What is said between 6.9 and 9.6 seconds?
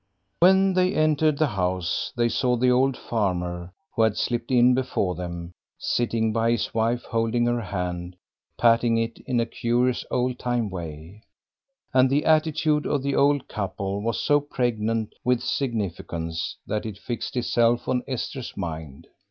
holding her hand, patting it in a